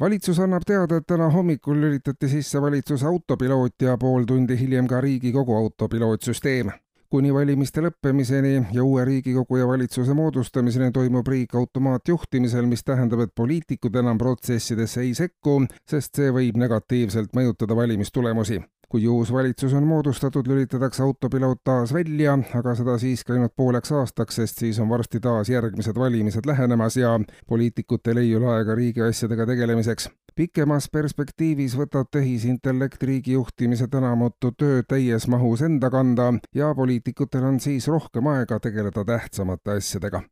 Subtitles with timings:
[0.00, 5.00] valitsus annab teada, et täna hommikul lülitati sisse valitsuse autopiloot ja pool tundi hiljem ka
[5.00, 6.70] Riigikogu autopilootsüsteem.
[7.08, 13.32] kuni valimiste lõppemiseni ja uue Riigikogu ja valitsuse moodustamiseni toimub riik automaatjuhtimisel, mis tähendab, et
[13.34, 19.84] poliitikud enam protsessidesse ei sekku, sest see võib negatiivselt mõjutada valimistulemusi kui uus valitsus on
[19.84, 25.20] moodustatud, lülitatakse autopiloot taas välja, aga seda siiski ainult pooleks aastaks, sest siis on varsti
[25.20, 30.08] taas järgmised valimised lähenemas ja poliitikutel ei ole aega riigiasjadega tegelemiseks.
[30.38, 37.60] pikemas perspektiivis võtab tehisintellekt riigi juhtimise tänamutu töö täies mahus enda kanda ja poliitikutel on
[37.60, 40.22] siis rohkem aega tegeleda tähtsamate asjadega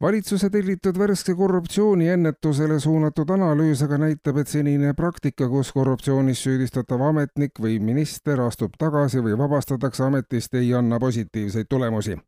[0.00, 7.58] valitsuse tellitud värske korruptsiooniennetusele suunatud analüüs aga näitab, et senine praktika, kus korruptsioonis süüdistatav ametnik
[7.60, 12.18] või minister astub tagasi või vabastatakse ametist, ei anna positiivseid tulemusi.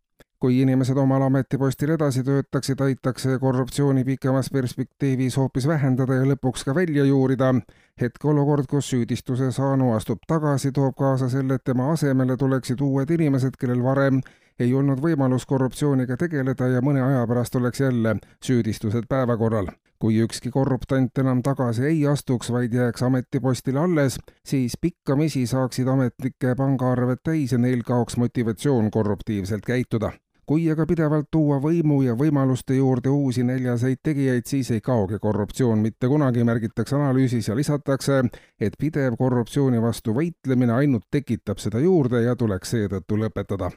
[0.40, 6.64] kui inimesed omal ametipostil edasi töötaksid, aitaks see korruptsiooni pikemas perspektiivis hoopis vähendada ja lõpuks
[6.64, 7.54] ka välja juurida.
[8.00, 13.56] hetkeolukord, kus süüdistuse saanu astub tagasi, toob kaasa selle, et tema asemele tuleksid uued inimesed,
[13.60, 14.22] kellel varem
[14.60, 19.68] ei olnud võimalus korruptsiooniga tegeleda ja mõne aja pärast oleks jälle süüdistused päevakorral.
[20.00, 26.54] kui ükski korruptant enam tagasi ei astuks, vaid jääks ametipostile alles, siis pikkamisi saaksid ametnike
[26.56, 30.12] pangaarved täis ja neil kaoks motivatsioon korruptiivselt käituda
[30.50, 35.78] kui aga pidevalt tuua võimu ja võimaluste juurde uusi neljaseid tegijaid, siis ei kaogi korruptsioon
[35.78, 38.24] mitte kunagi, märgitakse analüüsis ja lisatakse,
[38.60, 43.70] et pidev korruptsiooni vastu võitlemine ainult tekitab seda juurde ja tuleks seetõttu lõpetada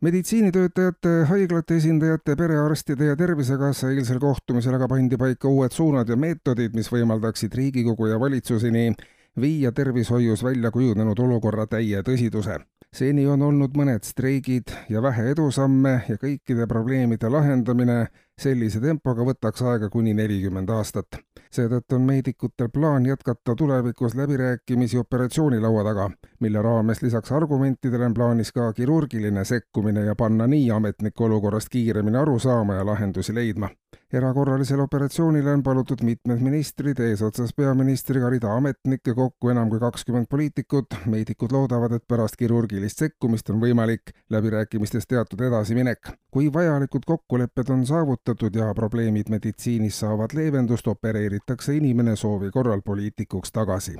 [0.00, 6.74] meditsiinitöötajate, haiglate esindajate, perearstide ja Tervisekassa eilsel kohtumisel aga pandi paika uued suunad ja meetodid,
[6.74, 8.92] mis võimaldaksid Riigikogu ja valitsuseni
[9.40, 12.60] viia tervishoius välja kujunenud olukorra täie tõsiduse.
[12.92, 18.06] seni on olnud mõned streigid ja vähe edusamme ja kõikide probleemide lahendamine
[18.38, 25.84] sellise tempoga võtaks aega kuni nelikümmend aastat seetõttu on meedikutel plaan jätkata tulevikus läbirääkimisi operatsioonilaua
[25.84, 26.10] taga,
[26.40, 32.18] mille raames lisaks argumentidele on plaanis ka kirurgiline sekkumine ja panna nii ametnik olukorrast kiiremini
[32.18, 33.70] aru saama ja lahendusi leidma
[34.12, 40.96] erakorralisele operatsioonile on palutud mitmed ministrid, eesotsas peaministriga rida ametnikke, kokku enam kui kakskümmend poliitikut.
[41.06, 46.12] meedikud loodavad, et pärast kirurgilist sekkumist on võimalik läbirääkimistes teatud edasiminek.
[46.30, 53.52] Kui vajalikud kokkulepped on saavutatud ja probleemid meditsiinis saavad leevendust, opereeritakse inimene soovi korral poliitikuks
[53.52, 53.96] tagasi.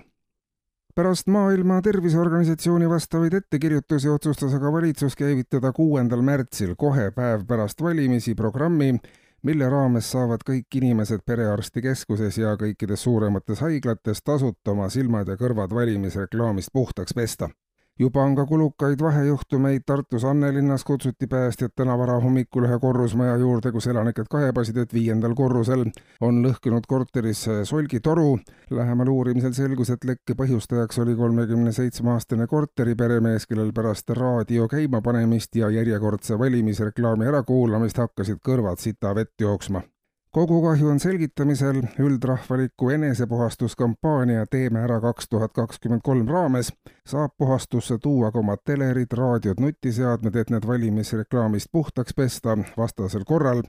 [0.95, 8.35] Pärast Maailma Terviseorganisatsiooni vastavaid ettekirjutusi otsustas aga valitsus käivitada kuuendal märtsil, kohe päev pärast valimisi,
[8.35, 8.99] programmi,
[9.43, 15.75] mille raames saavad kõik inimesed perearstikeskuses ja kõikides suuremates haiglates tasuta oma silmad ja kõrvad
[15.75, 17.49] valimisreklaamist puhtaks pesta
[17.99, 23.87] juba on ka kulukaid vahejuhtumeid Tartus Annelinnas kutsuti päästjad täna varahommikul ühe korrusmaja juurde, kus
[23.87, 25.85] elanikud kaebasid, et viiendal korrusel
[26.21, 28.39] on lõhkenud korteris solgitoru.
[28.71, 35.57] lähemal uurimisel selgus, et lekke põhjustajaks oli kolmekümne seitsme aastane korteriperemees, kellel pärast raadio käimapanemist
[35.57, 39.83] ja järjekordse valimisreklaami ärakuulamist hakkasid kõrvad sita vett jooksma
[40.31, 41.83] kogukahju on selgitamisel.
[41.99, 46.73] Üldrahvaliku enesepuhastuskampaania Teeme ära kaks tuhat kakskümmend kolm raames
[47.07, 53.63] saab puhastusse tuua ka oma telerid, raadiod, nutiseadmed, et need valimisreklaamist puhtaks pesta, vastasel korral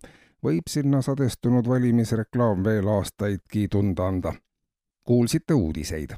[0.44, 4.34] võib sinna sadestunud valimisreklaam veel aastaidki tunda anda.
[5.03, 6.14] kuulsite uudiseid